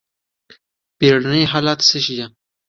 بیړني 0.99 1.41
حالات 1.51 1.79
څه 1.89 1.97
غواړي؟ 2.05 2.23